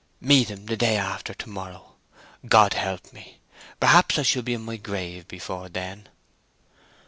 "Meet 0.19 0.47
him 0.49 0.65
the 0.65 0.75
day 0.75 0.97
after 0.97 1.31
to 1.35 1.47
morrow: 1.47 1.93
God 2.47 2.73
help 2.73 3.13
me! 3.13 3.37
Perhaps 3.79 4.17
I 4.17 4.23
shall 4.23 4.41
be 4.41 4.55
in 4.55 4.65
my 4.65 4.77
grave 4.77 5.27
before 5.27 5.69
then." 5.69 6.09